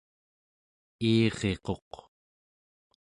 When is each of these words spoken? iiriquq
iiriquq 1.09 1.91